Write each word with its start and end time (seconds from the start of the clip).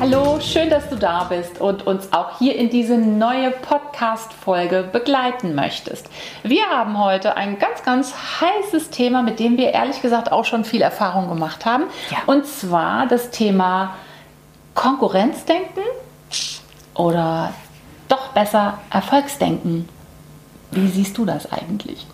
Hallo, 0.00 0.38
schön, 0.40 0.70
dass 0.70 0.88
du 0.88 0.94
da 0.94 1.24
bist 1.24 1.60
und 1.60 1.84
uns 1.84 2.12
auch 2.12 2.38
hier 2.38 2.54
in 2.54 2.70
diese 2.70 2.96
neue 2.96 3.50
Podcast-Folge 3.50 4.88
begleiten 4.92 5.56
möchtest. 5.56 6.08
Wir 6.44 6.66
haben 6.66 7.02
heute 7.02 7.36
ein 7.36 7.58
ganz, 7.58 7.82
ganz 7.82 8.14
heißes 8.40 8.90
Thema, 8.90 9.22
mit 9.22 9.40
dem 9.40 9.56
wir 9.56 9.72
ehrlich 9.72 10.00
gesagt 10.00 10.30
auch 10.30 10.44
schon 10.44 10.64
viel 10.64 10.82
Erfahrung 10.82 11.28
gemacht 11.28 11.66
haben. 11.66 11.84
Ja. 12.12 12.18
Und 12.26 12.46
zwar 12.46 13.08
das 13.08 13.30
Thema 13.30 13.96
Konkurrenzdenken 14.74 15.82
oder 16.94 17.52
doch 18.06 18.28
besser 18.28 18.78
Erfolgsdenken. 18.90 19.88
Wie 20.70 20.86
siehst 20.86 21.18
du 21.18 21.24
das 21.24 21.50
eigentlich? 21.50 22.06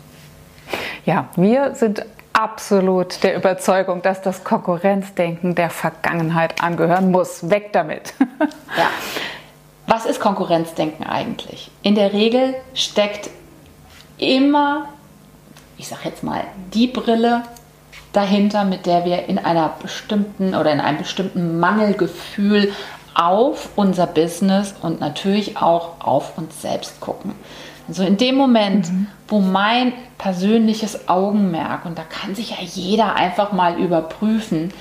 Ja, 1.05 1.29
wir 1.37 1.75
sind 1.75 2.07
absolut 2.35 3.23
der 3.23 3.37
Überzeugung, 3.37 4.03
dass 4.03 4.21
das 4.21 4.45
Konkurrenzdenken 4.45 5.55
der 5.55 5.71
Vergangenheit 5.71 6.63
angehören 6.63 7.11
muss. 7.11 7.49
Weg 7.49 7.73
damit. 7.73 8.13
ja. 8.77 8.89
Was 9.87 10.05
ist 10.05 10.21
Konkurrenzdenken 10.21 11.07
eigentlich? 11.07 11.71
In 11.83 11.95
der 11.95 12.13
Regel 12.13 12.55
steckt 12.75 13.31
immer, 14.19 14.89
ich 15.79 15.89
sage 15.89 16.03
jetzt 16.05 16.23
mal, 16.23 16.45
die 16.75 16.89
Brille 16.89 17.43
dahinter, 18.13 18.65
mit 18.65 18.87
der 18.87 19.05
wir 19.05 19.29
in 19.29 19.39
einer 19.39 19.75
bestimmten 19.81 20.55
oder 20.55 20.73
in 20.73 20.81
einem 20.81 20.99
bestimmten 20.99 21.59
Mangelgefühl 21.59 22.73
auf 23.15 23.71
unser 23.77 24.07
Business 24.07 24.75
und 24.83 25.01
natürlich 25.01 25.57
auch 25.57 26.01
auf 26.01 26.37
uns 26.37 26.61
selbst 26.61 27.01
gucken. 27.01 27.35
Also 27.89 28.03
in 28.03 28.17
dem 28.17 28.37
Moment, 28.37 28.91
mhm. 28.91 29.07
wo 29.29 29.41
mein 29.41 29.93
persönliches 30.19 31.09
Augenmerk, 31.09 31.85
und 31.85 31.99
da 31.99 32.03
kann 32.03 32.35
sich 32.35 32.51
ja 32.51 32.57
jeder 32.61 33.15
einfach 33.15 33.53
mal 33.53 33.79
überprüfen, 33.79 34.73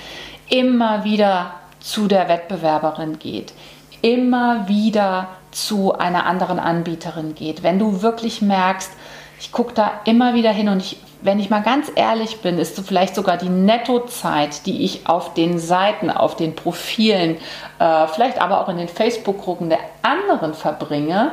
immer 0.50 1.04
wieder 1.04 1.54
zu 1.80 2.08
der 2.08 2.30
Wettbewerberin 2.30 3.20
geht, 3.20 3.54
immer 4.02 4.68
wieder 4.68 5.30
zu 5.52 5.94
einer 5.94 6.26
anderen 6.26 6.60
Anbieterin 6.60 7.36
geht. 7.36 7.62
Wenn 7.62 7.78
du 7.78 8.02
wirklich 8.02 8.42
merkst, 8.42 8.92
ich 9.40 9.52
gucke 9.52 9.74
da 9.74 9.92
immer 10.06 10.34
wieder 10.34 10.52
hin 10.52 10.70
und 10.70 10.80
ich, 10.80 10.98
wenn 11.22 11.40
ich 11.40 11.50
mal 11.50 11.62
ganz 11.62 11.92
ehrlich 11.96 12.42
bin, 12.42 12.58
ist 12.58 12.76
so 12.76 12.82
vielleicht 12.82 13.16
sogar 13.16 13.38
die 13.38 13.50
Nettozeit, 13.50 14.66
die 14.66 14.84
ich 14.84 15.08
auf 15.08 15.34
den 15.34 15.60
Seiten, 15.60 16.10
auf 16.10 16.36
den 16.36 16.56
Profilen, 16.56 17.38
äh, 17.80 18.08
vielleicht 18.08 18.42
aber 18.42 18.62
auch 18.62 18.70
in 18.70 18.78
den 18.78 18.88
Facebook-Gruppen 18.88 19.70
der 19.70 19.80
anderen 20.02 20.54
verbringe, 20.54 21.32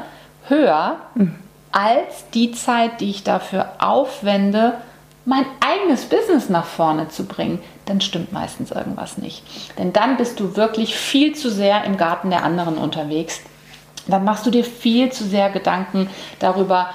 höher, 0.48 0.96
mhm 1.14 1.36
als 1.72 2.28
die 2.34 2.52
Zeit, 2.52 3.00
die 3.00 3.10
ich 3.10 3.24
dafür 3.24 3.72
aufwende, 3.78 4.74
mein 5.24 5.44
eigenes 5.60 6.06
Business 6.06 6.48
nach 6.48 6.64
vorne 6.64 7.08
zu 7.08 7.26
bringen, 7.26 7.60
dann 7.86 8.00
stimmt 8.00 8.32
meistens 8.32 8.70
irgendwas 8.70 9.18
nicht. 9.18 9.42
Denn 9.78 9.92
dann 9.92 10.16
bist 10.16 10.40
du 10.40 10.56
wirklich 10.56 10.96
viel 10.96 11.34
zu 11.34 11.50
sehr 11.50 11.84
im 11.84 11.96
Garten 11.96 12.30
der 12.30 12.44
anderen 12.44 12.78
unterwegs. 12.78 13.40
Dann 14.08 14.24
machst 14.24 14.46
du 14.46 14.50
dir 14.50 14.64
viel 14.64 15.12
zu 15.12 15.24
sehr 15.24 15.50
Gedanken 15.50 16.08
darüber, 16.38 16.90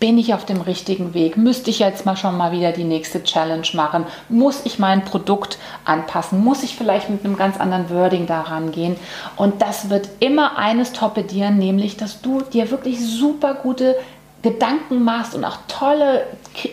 bin 0.00 0.16
ich 0.16 0.32
auf 0.32 0.44
dem 0.44 0.60
richtigen 0.60 1.12
Weg? 1.12 1.36
Müsste 1.36 1.70
ich 1.70 1.80
jetzt 1.80 2.06
mal 2.06 2.16
schon 2.16 2.36
mal 2.36 2.52
wieder 2.52 2.72
die 2.72 2.84
nächste 2.84 3.22
Challenge 3.24 3.66
machen? 3.72 4.06
Muss 4.28 4.64
ich 4.64 4.78
mein 4.78 5.04
Produkt 5.04 5.58
anpassen? 5.84 6.42
Muss 6.42 6.62
ich 6.62 6.76
vielleicht 6.76 7.10
mit 7.10 7.24
einem 7.24 7.36
ganz 7.36 7.58
anderen 7.58 7.90
Wording 7.90 8.26
daran 8.26 8.70
gehen? 8.70 8.96
Und 9.36 9.60
das 9.60 9.90
wird 9.90 10.08
immer 10.20 10.56
eines 10.56 10.92
torpedieren, 10.92 11.58
nämlich, 11.58 11.96
dass 11.96 12.20
du 12.20 12.42
dir 12.42 12.70
wirklich 12.70 13.04
super 13.04 13.54
gute 13.54 13.96
Gedanken 14.42 15.02
machst 15.02 15.34
und 15.34 15.44
auch 15.44 15.58
tolle 15.66 16.26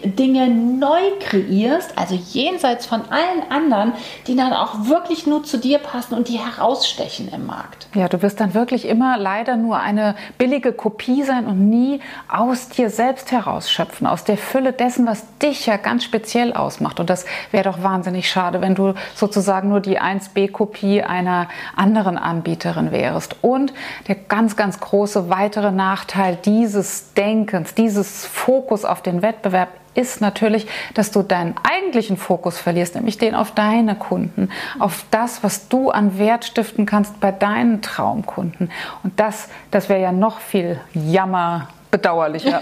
Dinge 0.04 0.50
neu 0.50 1.00
kreierst, 1.20 1.98
also 1.98 2.16
jenseits 2.16 2.86
von 2.86 3.02
allen 3.10 3.50
anderen, 3.50 3.94
die 4.28 4.36
dann 4.36 4.54
auch 4.54 4.88
wirklich 4.88 5.28
nur 5.28 5.44
zu 5.44 5.58
dir 5.58 5.80
passen 5.80 6.16
und 6.16 6.28
die 6.28 6.40
herausstechen 6.40 7.30
im 7.34 7.46
Markt. 7.46 7.88
Ja, 7.94 8.08
du 8.08 8.22
wirst 8.22 8.40
dann 8.40 8.54
wirklich 8.54 8.88
immer 8.88 9.18
leider 9.18 9.58
nur 9.58 9.80
eine 9.80 10.16
billige 10.38 10.74
Kopie 10.74 11.24
sein 11.24 11.46
und 11.46 11.70
nie 11.70 12.02
aus 12.30 12.70
dir 12.70 12.90
selbst 12.90 13.32
herausschöpfen, 13.32 14.08
aus 14.08 14.24
der 14.24 14.38
Fülle 14.38 14.74
dessen, 14.74 15.08
was 15.08 15.24
dich 15.40 15.66
ja 15.66 15.78
ganz 15.78 16.04
speziell 16.04 16.54
ausmacht. 16.54 17.00
Und 17.00 17.10
das 17.10 17.26
wäre 17.52 17.64
doch 17.64 17.82
wahnsinnig 17.82 18.30
schade, 18.30 18.62
wenn 18.62 18.76
du 18.76 18.94
sozusagen 19.16 19.70
nur 19.70 19.80
die 19.80 20.00
1B-Kopie 20.00 21.04
einer 21.04 21.48
anderen 21.76 22.18
Anbieterin 22.18 22.92
wärst. 22.92 23.38
Und 23.42 23.74
der 24.08 24.16
ganz, 24.16 24.56
ganz 24.56 24.80
große 24.80 25.30
weitere 25.30 25.72
Nachteil 25.72 26.38
dieses 26.44 27.14
Denkens, 27.14 27.55
dieses 27.64 28.26
Fokus 28.26 28.86
auf 28.86 29.02
den 29.02 29.22
Wettbewerb 29.22 29.70
ist 29.94 30.22
natürlich, 30.22 30.68
dass 30.94 31.12
du 31.12 31.22
deinen 31.22 31.56
eigentlichen 31.64 32.18
Fokus 32.18 32.60
verlierst, 32.60 32.96
nämlich 32.96 33.18
den 33.18 33.34
auf 33.34 33.52
deine 33.52 33.96
Kunden, 33.96 34.50
auf 34.80 35.06
das, 35.10 35.44
was 35.44 35.70
du 35.70 35.90
an 35.90 36.20
Wert 36.20 36.46
stiften 36.46 36.86
kannst 36.86 37.20
bei 37.20 37.32
deinen 37.32 37.82
Traumkunden. 37.82 38.72
Und 39.04 39.20
das, 39.20 39.48
das 39.72 39.90
wäre 39.90 40.02
ja 40.02 40.12
noch 40.12 40.40
viel 40.40 40.80
jammer 40.94 41.70
bedauerlicher. 41.92 42.60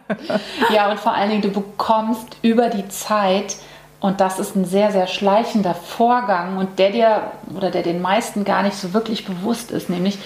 ja, 0.72 0.90
und 0.90 0.98
vor 0.98 1.14
allen 1.14 1.30
Dingen, 1.30 1.42
du 1.42 1.50
bekommst 1.50 2.38
über 2.42 2.70
die 2.70 2.88
Zeit, 2.88 3.56
und 4.00 4.20
das 4.20 4.38
ist 4.38 4.54
ein 4.54 4.66
sehr, 4.66 4.92
sehr 4.92 5.06
schleichender 5.06 5.74
Vorgang 5.74 6.58
und 6.58 6.78
der 6.78 6.90
dir 6.90 7.22
oder 7.56 7.70
der 7.70 7.82
den 7.82 8.02
meisten 8.02 8.44
gar 8.44 8.62
nicht 8.62 8.76
so 8.76 8.92
wirklich 8.92 9.24
bewusst 9.24 9.70
ist, 9.70 9.88
nämlich 9.88 10.18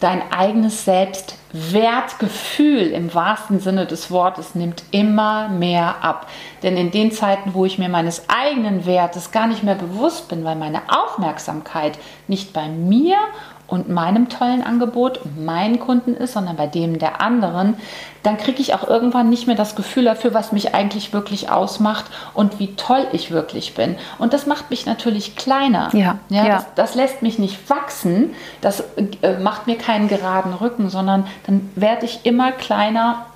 dein 0.00 0.22
eigenes 0.32 0.86
Selbstwertgefühl 1.56 2.88
im 2.88 3.14
wahrsten 3.14 3.60
Sinne 3.60 3.86
des 3.86 4.10
Wortes 4.10 4.54
nimmt 4.54 4.82
immer 4.90 5.48
mehr 5.48 5.96
ab. 6.02 6.28
Denn 6.62 6.76
in 6.76 6.90
den 6.90 7.12
Zeiten, 7.12 7.54
wo 7.54 7.64
ich 7.64 7.78
mir 7.78 7.88
meines 7.88 8.24
eigenen 8.28 8.86
Wertes 8.86 9.30
gar 9.30 9.46
nicht 9.46 9.62
mehr 9.62 9.74
bewusst 9.74 10.28
bin, 10.28 10.44
weil 10.44 10.56
meine 10.56 10.82
Aufmerksamkeit 10.88 11.98
nicht 12.28 12.52
bei 12.52 12.68
mir 12.68 13.16
und 13.66 13.88
meinem 13.88 14.28
tollen 14.28 14.62
Angebot 14.62 15.18
und 15.18 15.44
meinen 15.44 15.80
Kunden 15.80 16.14
ist, 16.14 16.34
sondern 16.34 16.56
bei 16.56 16.66
dem 16.66 16.98
der 16.98 17.20
anderen, 17.20 17.76
dann 18.22 18.36
kriege 18.36 18.60
ich 18.60 18.74
auch 18.74 18.86
irgendwann 18.88 19.28
nicht 19.28 19.46
mehr 19.46 19.56
das 19.56 19.76
Gefühl 19.76 20.04
dafür, 20.04 20.34
was 20.34 20.52
mich 20.52 20.74
eigentlich 20.74 21.12
wirklich 21.12 21.50
ausmacht 21.50 22.06
und 22.34 22.58
wie 22.58 22.74
toll 22.74 23.06
ich 23.12 23.30
wirklich 23.30 23.74
bin. 23.74 23.96
Und 24.18 24.32
das 24.32 24.46
macht 24.46 24.70
mich 24.70 24.86
natürlich 24.86 25.36
kleiner. 25.36 25.90
Ja, 25.92 26.18
ja, 26.28 26.46
ja. 26.46 26.48
Das, 26.48 26.66
das, 26.74 26.94
lässt 26.94 27.22
mich 27.22 27.38
nicht 27.38 27.70
wachsen, 27.70 28.34
das 28.60 28.82
äh, 29.22 29.38
macht 29.38 29.66
mir 29.66 29.78
keinen 29.78 30.08
geraden 30.08 30.54
Rücken, 30.54 30.90
sondern 30.90 31.26
dann 31.46 31.70
werde 31.74 32.06
ich 32.06 32.20
immer 32.24 32.52
kleiner 32.52 33.26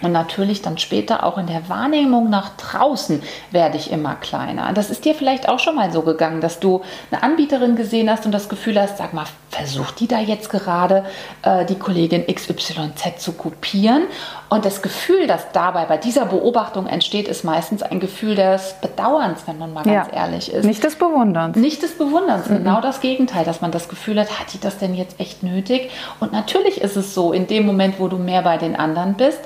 und 0.00 0.12
natürlich 0.12 0.62
dann 0.62 0.78
später 0.78 1.24
auch 1.24 1.38
in 1.38 1.46
der 1.46 1.68
Wahrnehmung 1.68 2.30
nach 2.30 2.50
draußen 2.56 3.20
werde 3.50 3.76
ich 3.76 3.90
immer 3.90 4.14
kleiner. 4.14 4.72
Das 4.72 4.90
ist 4.90 5.04
dir 5.04 5.14
vielleicht 5.14 5.48
auch 5.48 5.58
schon 5.58 5.74
mal 5.74 5.90
so 5.92 6.02
gegangen, 6.02 6.40
dass 6.40 6.60
du 6.60 6.82
eine 7.10 7.22
Anbieterin 7.22 7.74
gesehen 7.74 8.08
hast 8.08 8.24
und 8.24 8.32
das 8.32 8.48
Gefühl 8.48 8.80
hast, 8.80 8.98
sag 8.98 9.12
mal, 9.12 9.26
versucht 9.50 9.98
die 9.98 10.06
da 10.06 10.20
jetzt 10.20 10.50
gerade 10.50 11.04
äh, 11.42 11.64
die 11.64 11.78
Kollegin 11.78 12.26
XYZ 12.32 13.18
zu 13.18 13.32
kopieren? 13.32 14.04
Und 14.48 14.64
das 14.64 14.80
Gefühl, 14.80 15.26
das 15.26 15.52
dabei 15.52 15.84
bei 15.84 15.98
dieser 15.98 16.24
Beobachtung 16.24 16.86
entsteht, 16.86 17.28
ist 17.28 17.44
meistens 17.44 17.82
ein 17.82 18.00
Gefühl 18.00 18.34
des 18.34 18.76
Bedauerns, 18.80 19.42
wenn 19.46 19.58
man 19.58 19.74
mal 19.74 19.84
ganz 19.84 20.08
ja, 20.10 20.24
ehrlich 20.24 20.52
ist. 20.52 20.64
Nicht 20.64 20.82
des 20.82 20.96
Bewunderns. 20.96 21.56
Nicht 21.56 21.82
des 21.82 21.98
Bewunderns, 21.98 22.48
mhm. 22.48 22.58
genau 22.58 22.80
das 22.80 23.00
Gegenteil, 23.00 23.44
dass 23.44 23.60
man 23.60 23.72
das 23.72 23.88
Gefühl 23.88 24.18
hat, 24.18 24.40
hat 24.40 24.52
die 24.54 24.60
das 24.60 24.78
denn 24.78 24.94
jetzt 24.94 25.20
echt 25.20 25.42
nötig? 25.42 25.90
Und 26.20 26.32
natürlich 26.32 26.80
ist 26.80 26.96
es 26.96 27.14
so, 27.14 27.32
in 27.32 27.46
dem 27.46 27.66
Moment, 27.66 28.00
wo 28.00 28.08
du 28.08 28.16
mehr 28.16 28.42
bei 28.42 28.56
den 28.56 28.74
anderen 28.74 29.14
bist, 29.14 29.40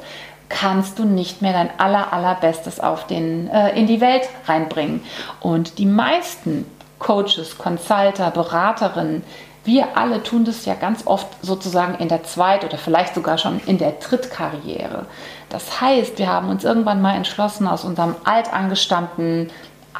kannst 0.48 0.98
du 0.98 1.04
nicht 1.04 1.42
mehr 1.42 1.52
dein 1.52 1.70
aller, 1.78 2.12
allerbestes 2.12 2.78
auf 2.78 3.06
den, 3.06 3.48
äh, 3.48 3.76
in 3.76 3.86
die 3.86 4.00
Welt 4.00 4.28
reinbringen. 4.46 5.02
Und 5.40 5.78
die 5.78 5.86
meisten 5.86 6.66
Coaches, 6.98 7.58
Consulter, 7.58 8.30
Beraterinnen, 8.30 9.24
wir 9.64 9.96
alle 9.96 10.22
tun 10.22 10.44
das 10.44 10.64
ja 10.64 10.74
ganz 10.74 11.06
oft 11.06 11.28
sozusagen 11.42 11.94
in 11.94 12.08
der 12.08 12.24
Zweit- 12.24 12.64
oder 12.64 12.78
vielleicht 12.78 13.14
sogar 13.14 13.38
schon 13.38 13.60
in 13.66 13.78
der 13.78 13.92
Drittkarriere. 13.92 15.06
Das 15.48 15.80
heißt, 15.80 16.18
wir 16.18 16.28
haben 16.28 16.48
uns 16.48 16.64
irgendwann 16.64 17.00
mal 17.00 17.14
entschlossen, 17.14 17.68
aus 17.68 17.84
unserem 17.84 18.16
altangestammten 18.24 19.50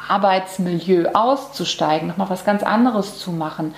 Arbeitsmilieu 0.09 1.09
auszusteigen, 1.13 2.09
nochmal 2.09 2.29
was 2.29 2.43
ganz 2.43 2.63
anderes 2.63 3.19
zu 3.19 3.31
machen. 3.31 3.73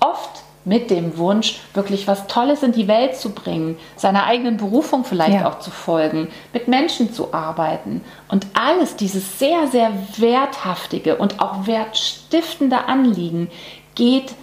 Oft 0.00 0.42
mit 0.64 0.90
dem 0.90 1.16
Wunsch, 1.16 1.60
wirklich 1.72 2.06
was 2.06 2.26
Tolles 2.26 2.62
in 2.62 2.72
die 2.72 2.86
Welt 2.86 3.16
zu 3.16 3.30
bringen, 3.30 3.78
seiner 3.96 4.24
eigenen 4.24 4.58
Berufung 4.58 5.04
vielleicht 5.04 5.40
ja. 5.40 5.48
auch 5.48 5.58
zu 5.58 5.70
folgen, 5.70 6.28
mit 6.52 6.68
Menschen 6.68 7.14
zu 7.14 7.32
arbeiten. 7.32 8.02
Und 8.28 8.46
alles 8.52 8.96
dieses 8.96 9.38
sehr, 9.38 9.68
sehr 9.68 9.90
werthaftige 10.18 11.16
und 11.16 11.40
auch 11.40 11.66
wertstiftende 11.66 12.84
Anliegen 12.88 13.50
geht 13.94 14.34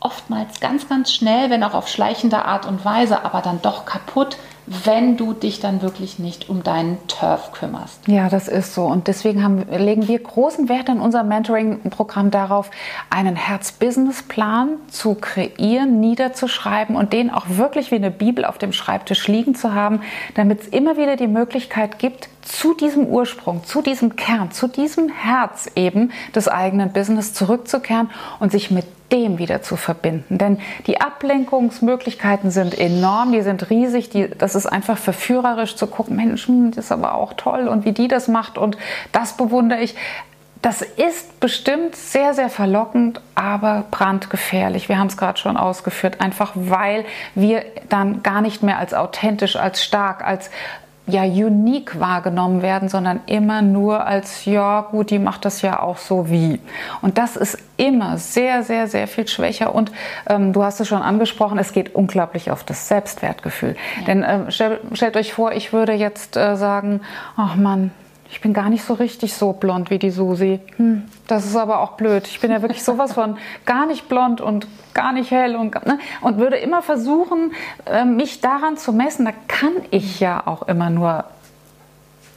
oftmals 0.00 0.60
ganz, 0.60 0.88
ganz 0.88 1.12
schnell, 1.12 1.50
wenn 1.50 1.62
auch 1.62 1.74
auf 1.74 1.88
schleichende 1.88 2.44
Art 2.44 2.66
und 2.66 2.84
Weise, 2.84 3.24
aber 3.24 3.42
dann 3.42 3.60
doch 3.62 3.84
kaputt, 3.84 4.36
wenn 4.66 5.16
du 5.16 5.32
dich 5.32 5.58
dann 5.58 5.82
wirklich 5.82 6.20
nicht 6.20 6.48
um 6.48 6.62
deinen 6.62 6.98
Turf 7.08 7.50
kümmerst. 7.52 8.06
Ja, 8.06 8.28
das 8.28 8.46
ist 8.46 8.72
so. 8.72 8.84
Und 8.84 9.08
deswegen 9.08 9.42
haben, 9.42 9.66
legen 9.68 10.06
wir 10.06 10.18
großen 10.20 10.68
Wert 10.68 10.88
in 10.88 11.00
unserem 11.00 11.26
Mentoring-Programm 11.26 12.30
darauf, 12.30 12.70
einen 13.10 13.34
Herz-Business-Plan 13.34 14.76
zu 14.88 15.16
kreieren, 15.16 15.98
niederzuschreiben 15.98 16.94
und 16.94 17.12
den 17.12 17.30
auch 17.30 17.46
wirklich 17.48 17.90
wie 17.90 17.96
eine 17.96 18.12
Bibel 18.12 18.44
auf 18.44 18.58
dem 18.58 18.72
Schreibtisch 18.72 19.26
liegen 19.26 19.56
zu 19.56 19.74
haben, 19.74 20.02
damit 20.34 20.60
es 20.60 20.68
immer 20.68 20.96
wieder 20.96 21.16
die 21.16 21.26
Möglichkeit 21.26 21.98
gibt, 21.98 22.28
zu 22.42 22.74
diesem 22.74 23.06
Ursprung, 23.06 23.64
zu 23.64 23.82
diesem 23.82 24.16
Kern, 24.16 24.50
zu 24.50 24.68
diesem 24.68 25.08
Herz 25.08 25.70
eben 25.74 26.12
des 26.34 26.48
eigenen 26.48 26.92
Business 26.92 27.32
zurückzukehren 27.34 28.10
und 28.38 28.52
sich 28.52 28.70
mit 28.70 28.86
dem 29.12 29.38
wieder 29.38 29.62
zu 29.62 29.76
verbinden. 29.76 30.38
Denn 30.38 30.58
die 30.86 31.00
Ablenkungsmöglichkeiten 31.00 32.50
sind 32.50 32.78
enorm, 32.78 33.32
die 33.32 33.42
sind 33.42 33.70
riesig, 33.70 34.10
die, 34.10 34.28
das 34.28 34.54
ist 34.54 34.66
einfach 34.66 34.98
verführerisch 34.98 35.76
zu 35.76 35.86
gucken, 35.86 36.16
Menschen, 36.16 36.70
das 36.70 36.86
ist 36.86 36.92
aber 36.92 37.14
auch 37.14 37.34
toll 37.34 37.68
und 37.68 37.84
wie 37.84 37.92
die 37.92 38.08
das 38.08 38.28
macht 38.28 38.58
und 38.58 38.76
das 39.12 39.36
bewundere 39.36 39.80
ich. 39.80 39.94
Das 40.62 40.82
ist 40.82 41.40
bestimmt 41.40 41.96
sehr, 41.96 42.34
sehr 42.34 42.50
verlockend, 42.50 43.22
aber 43.34 43.84
brandgefährlich. 43.90 44.90
Wir 44.90 44.98
haben 44.98 45.06
es 45.06 45.16
gerade 45.16 45.38
schon 45.38 45.56
ausgeführt, 45.56 46.20
einfach 46.20 46.52
weil 46.54 47.06
wir 47.34 47.64
dann 47.88 48.22
gar 48.22 48.42
nicht 48.42 48.62
mehr 48.62 48.78
als 48.78 48.92
authentisch, 48.92 49.56
als 49.56 49.82
stark, 49.82 50.22
als 50.22 50.50
ja 51.06 51.22
unique 51.22 51.98
wahrgenommen 51.98 52.62
werden, 52.62 52.88
sondern 52.88 53.20
immer 53.26 53.62
nur 53.62 54.06
als, 54.06 54.44
ja 54.44 54.82
gut, 54.82 55.10
die 55.10 55.18
macht 55.18 55.44
das 55.44 55.62
ja 55.62 55.80
auch 55.80 55.96
so 55.96 56.30
wie. 56.30 56.60
Und 57.02 57.18
das 57.18 57.36
ist 57.36 57.58
immer 57.76 58.18
sehr, 58.18 58.62
sehr, 58.62 58.86
sehr 58.86 59.08
viel 59.08 59.26
schwächer. 59.26 59.74
Und 59.74 59.92
ähm, 60.28 60.52
du 60.52 60.62
hast 60.62 60.80
es 60.80 60.88
schon 60.88 61.02
angesprochen, 61.02 61.58
es 61.58 61.72
geht 61.72 61.94
unglaublich 61.94 62.50
auf 62.50 62.64
das 62.64 62.88
Selbstwertgefühl. 62.88 63.76
Ja. 64.00 64.04
Denn 64.06 64.22
äh, 64.22 64.50
stellt, 64.50 64.80
stellt 64.92 65.16
euch 65.16 65.32
vor, 65.32 65.52
ich 65.52 65.72
würde 65.72 65.92
jetzt 65.92 66.36
äh, 66.36 66.56
sagen, 66.56 67.00
ach 67.36 67.56
Mann, 67.56 67.90
ich 68.30 68.40
bin 68.40 68.52
gar 68.52 68.70
nicht 68.70 68.84
so 68.84 68.94
richtig 68.94 69.34
so 69.34 69.52
blond 69.52 69.90
wie 69.90 69.98
die 69.98 70.10
Susi. 70.10 70.60
Hm, 70.76 71.02
das 71.26 71.46
ist 71.46 71.56
aber 71.56 71.80
auch 71.80 71.92
blöd. 71.92 72.28
Ich 72.28 72.40
bin 72.40 72.50
ja 72.50 72.62
wirklich 72.62 72.84
sowas 72.84 73.12
von 73.12 73.36
gar 73.66 73.86
nicht 73.86 74.08
blond 74.08 74.40
und 74.40 74.68
gar 74.94 75.12
nicht 75.12 75.30
hell 75.30 75.56
und, 75.56 75.74
ne, 75.86 75.98
und 76.20 76.38
würde 76.38 76.56
immer 76.56 76.80
versuchen, 76.82 77.52
äh, 77.86 78.04
mich 78.04 78.40
daran 78.40 78.76
zu 78.76 78.92
messen. 78.92 79.24
Da 79.24 79.32
kann 79.48 79.72
ich 79.90 80.20
ja 80.20 80.46
auch 80.46 80.62
immer 80.68 80.90
nur 80.90 81.24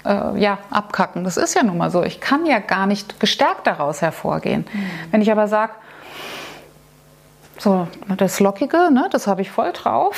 äh, 0.03 0.39
ja, 0.39 0.57
abkacken. 0.71 1.23
Das 1.23 1.37
ist 1.37 1.53
ja 1.53 1.63
nun 1.63 1.77
mal 1.77 1.91
so. 1.91 2.03
Ich 2.03 2.19
kann 2.19 2.45
ja 2.47 2.59
gar 2.59 2.87
nicht 2.87 3.19
gestärkt 3.19 3.67
daraus 3.67 4.01
hervorgehen. 4.01 4.65
Mhm. 4.73 4.85
Wenn 5.11 5.21
ich 5.21 5.31
aber 5.31 5.47
sage, 5.47 5.73
so, 7.63 7.87
das 8.17 8.41
Lockige, 8.41 8.91
ne, 8.91 9.07
das 9.09 9.25
habe 9.25 9.41
ich 9.41 9.49
voll 9.49 9.71
drauf. 9.71 10.15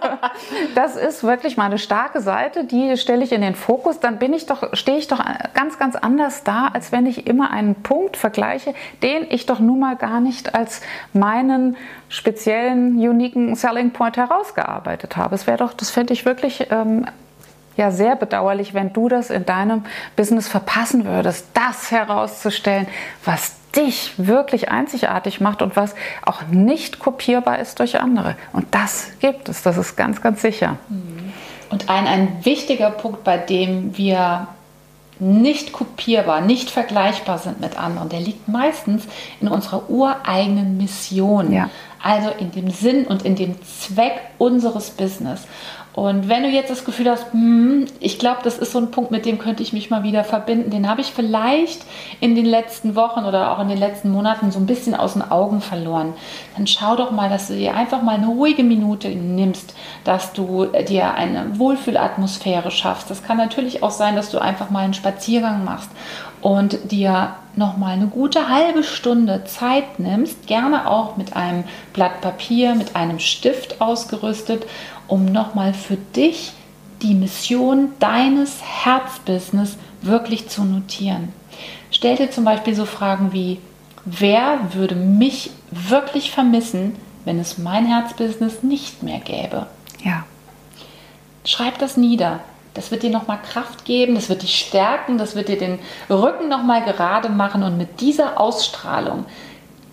das 0.74 0.96
ist 0.96 1.24
wirklich 1.24 1.56
meine 1.56 1.78
starke 1.78 2.20
Seite, 2.20 2.64
die 2.64 2.96
stelle 2.98 3.24
ich 3.24 3.32
in 3.32 3.40
den 3.40 3.54
Fokus. 3.54 4.00
Dann 4.00 4.18
bin 4.18 4.34
ich 4.34 4.44
doch, 4.44 4.74
stehe 4.74 4.98
ich 4.98 5.08
doch 5.08 5.24
ganz, 5.54 5.78
ganz 5.78 5.96
anders 5.96 6.44
da, 6.44 6.68
als 6.68 6.92
wenn 6.92 7.06
ich 7.06 7.26
immer 7.26 7.50
einen 7.50 7.76
Punkt 7.76 8.18
vergleiche, 8.18 8.74
den 9.02 9.26
ich 9.30 9.46
doch 9.46 9.60
nun 9.60 9.80
mal 9.80 9.96
gar 9.96 10.20
nicht 10.20 10.54
als 10.54 10.82
meinen 11.14 11.76
speziellen, 12.10 12.96
uniken 12.96 13.54
Selling 13.54 13.92
Point 13.92 14.18
herausgearbeitet 14.18 15.16
habe. 15.16 15.34
Es 15.34 15.46
wäre 15.46 15.56
doch, 15.56 15.72
das 15.72 15.90
fände 15.90 16.12
ich 16.12 16.26
wirklich 16.26 16.66
ähm, 16.70 17.06
ja 17.78 17.90
sehr 17.90 18.16
bedauerlich, 18.16 18.74
wenn 18.74 18.92
du 18.92 19.08
das 19.08 19.30
in 19.30 19.46
deinem 19.46 19.84
Business 20.16 20.48
verpassen 20.48 21.04
würdest, 21.04 21.46
das 21.54 21.90
herauszustellen, 21.90 22.86
was 23.24 23.54
dich 23.74 24.12
wirklich 24.16 24.70
einzigartig 24.70 25.40
macht 25.40 25.62
und 25.62 25.76
was 25.76 25.94
auch 26.24 26.42
nicht 26.50 26.98
kopierbar 26.98 27.58
ist 27.58 27.78
durch 27.78 28.00
andere. 28.00 28.36
Und 28.52 28.66
das 28.72 29.12
gibt 29.20 29.48
es, 29.48 29.62
das 29.62 29.78
ist 29.78 29.96
ganz, 29.96 30.20
ganz 30.20 30.42
sicher. 30.42 30.76
Mhm. 30.88 31.32
Und 31.70 31.88
ein, 31.88 32.06
ein 32.06 32.44
wichtiger 32.44 32.90
Punkt, 32.90 33.24
bei 33.24 33.36
dem 33.36 33.96
wir 33.96 34.48
nicht 35.20 35.72
kopierbar, 35.72 36.40
nicht 36.40 36.70
vergleichbar 36.70 37.38
sind 37.38 37.60
mit 37.60 37.78
anderen, 37.78 38.08
der 38.08 38.20
liegt 38.20 38.48
meistens 38.48 39.04
in 39.40 39.48
unserer 39.48 39.90
ureigenen 39.90 40.76
Mission. 40.76 41.52
Ja. 41.52 41.70
Also 42.02 42.30
in 42.30 42.52
dem 42.52 42.70
Sinn 42.70 43.06
und 43.06 43.24
in 43.24 43.34
dem 43.34 43.56
Zweck 43.62 44.20
unseres 44.38 44.90
Business. 44.90 45.46
Und 45.98 46.28
wenn 46.28 46.44
du 46.44 46.48
jetzt 46.48 46.70
das 46.70 46.84
Gefühl 46.84 47.10
hast, 47.10 47.32
hm, 47.32 47.86
ich 47.98 48.20
glaube, 48.20 48.38
das 48.44 48.56
ist 48.56 48.70
so 48.70 48.78
ein 48.78 48.92
Punkt, 48.92 49.10
mit 49.10 49.26
dem 49.26 49.36
könnte 49.36 49.64
ich 49.64 49.72
mich 49.72 49.90
mal 49.90 50.04
wieder 50.04 50.22
verbinden, 50.22 50.70
den 50.70 50.88
habe 50.88 51.00
ich 51.00 51.08
vielleicht 51.08 51.80
in 52.20 52.36
den 52.36 52.46
letzten 52.46 52.94
Wochen 52.94 53.24
oder 53.24 53.50
auch 53.50 53.58
in 53.58 53.66
den 53.66 53.78
letzten 53.78 54.10
Monaten 54.10 54.52
so 54.52 54.60
ein 54.60 54.66
bisschen 54.66 54.94
aus 54.94 55.14
den 55.14 55.28
Augen 55.28 55.60
verloren, 55.60 56.14
dann 56.56 56.68
schau 56.68 56.94
doch 56.94 57.10
mal, 57.10 57.28
dass 57.28 57.48
du 57.48 57.56
dir 57.56 57.74
einfach 57.74 58.00
mal 58.00 58.14
eine 58.14 58.28
ruhige 58.28 58.62
Minute 58.62 59.08
nimmst, 59.08 59.74
dass 60.04 60.32
du 60.32 60.66
dir 60.88 61.14
eine 61.14 61.58
Wohlfühlatmosphäre 61.58 62.70
schaffst. 62.70 63.10
Das 63.10 63.24
kann 63.24 63.36
natürlich 63.36 63.82
auch 63.82 63.90
sein, 63.90 64.14
dass 64.14 64.30
du 64.30 64.38
einfach 64.38 64.70
mal 64.70 64.84
einen 64.84 64.94
Spaziergang 64.94 65.64
machst 65.64 65.90
und 66.42 66.92
dir 66.92 67.34
noch 67.58 67.76
mal 67.76 67.92
eine 67.92 68.06
gute 68.06 68.48
halbe 68.48 68.82
Stunde 68.82 69.44
Zeit 69.44 69.98
nimmst, 69.98 70.46
gerne 70.46 70.88
auch 70.88 71.16
mit 71.16 71.36
einem 71.36 71.64
Blatt 71.92 72.20
Papier, 72.20 72.74
mit 72.74 72.96
einem 72.96 73.18
Stift 73.18 73.80
ausgerüstet 73.80 74.64
um 75.08 75.24
nochmal 75.24 75.74
für 75.74 75.96
dich 75.96 76.52
die 77.02 77.14
Mission 77.14 77.92
deines 77.98 78.60
Herzbusiness 78.62 79.76
wirklich 80.02 80.48
zu 80.48 80.64
notieren. 80.64 81.32
Stell 81.90 82.16
dir 82.16 82.30
zum 82.30 82.44
Beispiel 82.44 82.74
so 82.74 82.84
Fragen 82.84 83.32
wie, 83.32 83.58
wer 84.04 84.74
würde 84.74 84.94
mich 84.94 85.50
wirklich 85.70 86.30
vermissen, 86.30 86.96
wenn 87.24 87.40
es 87.40 87.58
mein 87.58 87.86
Herzbusiness 87.86 88.62
nicht 88.62 89.02
mehr 89.02 89.18
gäbe? 89.18 89.66
Ja. 90.04 90.24
Schreib 91.44 91.78
das 91.78 91.96
nieder. 91.96 92.40
Das 92.74 92.90
wird 92.90 93.02
dir 93.02 93.10
nochmal 93.10 93.38
Kraft 93.42 93.84
geben, 93.84 94.14
das 94.14 94.28
wird 94.28 94.42
dich 94.42 94.58
stärken, 94.58 95.18
das 95.18 95.34
wird 95.34 95.48
dir 95.48 95.58
den 95.58 95.78
Rücken 96.08 96.48
nochmal 96.48 96.82
gerade 96.82 97.28
machen 97.28 97.62
und 97.62 97.76
mit 97.76 98.00
dieser 98.00 98.40
Ausstrahlung, 98.40 99.24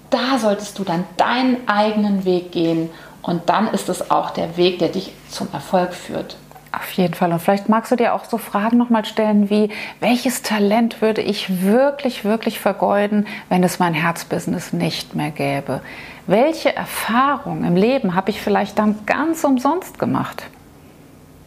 da 0.10 0.38
solltest 0.38 0.78
du 0.80 0.84
dann 0.84 1.04
deinen 1.18 1.68
eigenen 1.68 2.26
Weg 2.26 2.52
gehen 2.52 2.90
und 3.22 3.50
dann 3.50 3.68
ist 3.70 3.90
es 3.90 4.12
auch 4.12 4.30
der 4.30 4.56
Weg, 4.56 4.80
der 4.80 4.90
dich 4.90 5.14
zum 5.30 5.48
Erfolg 5.52 5.94
führt. 5.94 6.38
Auf 6.72 6.92
jeden 6.92 7.14
Fall. 7.14 7.32
Und 7.32 7.40
vielleicht 7.40 7.70
magst 7.70 7.92
du 7.92 7.96
dir 7.96 8.14
auch 8.14 8.26
so 8.26 8.38
Fragen 8.38 8.78
nochmal 8.78 9.06
stellen 9.06 9.50
wie, 9.50 9.70
welches 10.00 10.42
Talent 10.42 11.02
würde 11.02 11.22
ich 11.22 11.64
wirklich, 11.64 12.26
wirklich 12.26 12.60
vergeuden, 12.60 13.28
wenn 13.50 13.64
es 13.64 13.80
mein 13.80 13.94
Herzbusiness 13.94 14.74
nicht 14.74 15.16
mehr 15.16 15.32
gäbe? 15.32 15.82
Welche 16.28 16.76
Erfahrung 16.76 17.64
im 17.64 17.76
Leben 17.76 18.16
habe 18.16 18.30
ich 18.32 18.42
vielleicht 18.42 18.78
dann 18.78 19.06
ganz 19.06 19.44
umsonst 19.44 20.00
gemacht, 20.00 20.44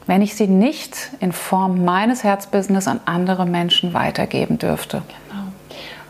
wenn 0.09 0.23
ich 0.23 0.35
sie 0.35 0.49
nicht 0.49 1.11
in 1.21 1.33
Form 1.33 1.85
meines 1.85 2.25
Herzbusiness 2.25 2.89
an 2.89 2.99
andere 3.05 3.47
Menschen 3.47 3.93
weitergeben 3.93 4.59
dürfte? 4.59 5.03
Genau. 5.07 5.38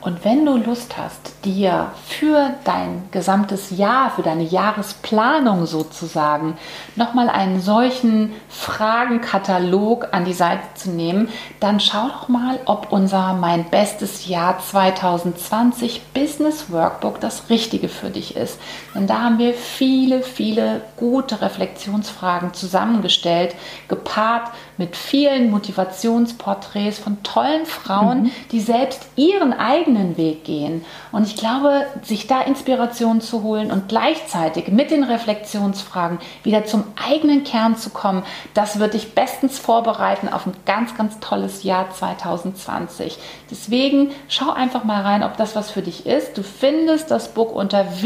Und 0.00 0.24
wenn 0.24 0.46
du 0.46 0.56
Lust 0.56 0.96
hast, 0.96 1.44
dir 1.44 1.90
für 2.06 2.50
dein 2.64 3.08
gesamtes 3.10 3.70
Jahr, 3.76 4.10
für 4.10 4.22
deine 4.22 4.44
Jahresplanung 4.44 5.66
sozusagen, 5.66 6.56
nochmal 6.94 7.28
einen 7.28 7.60
solchen 7.60 8.32
Fragenkatalog 8.48 10.08
an 10.12 10.24
die 10.24 10.32
Seite 10.32 10.62
zu 10.74 10.90
nehmen, 10.90 11.28
dann 11.58 11.80
schau 11.80 12.08
doch 12.08 12.28
mal, 12.28 12.60
ob 12.64 12.92
unser 12.92 13.32
Mein 13.32 13.70
Bestes 13.70 14.28
Jahr 14.28 14.60
2020 14.60 16.02
Business 16.14 16.70
Workbook 16.70 17.20
das 17.20 17.50
Richtige 17.50 17.88
für 17.88 18.10
dich 18.10 18.36
ist. 18.36 18.60
Denn 18.94 19.08
da 19.08 19.22
haben 19.22 19.38
wir 19.38 19.52
viele, 19.52 20.22
viele 20.22 20.82
gute 20.96 21.42
Reflexionsfragen 21.42 22.54
zusammengestellt, 22.54 23.56
gepaart 23.88 24.52
mit 24.78 24.96
vielen 24.96 25.50
Motivationsporträts 25.50 26.98
von 26.98 27.22
tollen 27.22 27.66
Frauen, 27.66 28.22
mhm. 28.22 28.30
die 28.52 28.60
selbst 28.60 29.06
ihren 29.16 29.52
eigenen 29.52 30.16
Weg 30.16 30.44
gehen. 30.44 30.84
Und 31.12 31.26
ich 31.26 31.36
glaube, 31.36 31.86
sich 32.02 32.26
da 32.26 32.40
Inspiration 32.40 33.20
zu 33.20 33.42
holen 33.42 33.70
und 33.70 33.88
gleichzeitig 33.88 34.68
mit 34.68 34.90
den 34.90 35.04
Reflexionsfragen 35.04 36.18
wieder 36.44 36.64
zum 36.64 36.84
eigenen 36.96 37.44
Kern 37.44 37.76
zu 37.76 37.90
kommen, 37.90 38.22
das 38.54 38.78
wird 38.78 38.94
dich 38.94 39.14
bestens 39.14 39.58
vorbereiten 39.58 40.28
auf 40.28 40.46
ein 40.46 40.54
ganz, 40.64 40.96
ganz 40.96 41.18
tolles 41.20 41.64
Jahr 41.64 41.90
2020. 41.90 43.18
Deswegen 43.50 44.10
schau 44.28 44.50
einfach 44.50 44.84
mal 44.84 45.02
rein, 45.02 45.22
ob 45.22 45.36
das 45.36 45.56
was 45.56 45.70
für 45.70 45.82
dich 45.82 46.06
ist. 46.06 46.38
Du 46.38 46.42
findest 46.42 47.10
das 47.10 47.34
Book 47.34 47.54
unter 47.54 48.00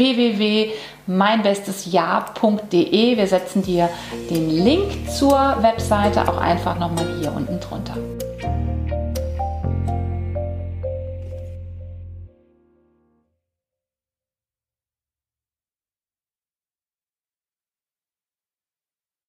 www.meinbestesjahr.de. 1.07 3.17
Wir 3.17 3.27
setzen 3.27 3.63
dir 3.63 3.89
den 4.29 4.49
Link 4.49 5.09
zur 5.09 5.57
Webseite 5.61 6.25
auch 6.27 6.37
einfach 6.37 6.77
nochmal 6.79 7.05
hier 7.19 7.33
unten 7.33 7.59
drunter. 7.59 7.95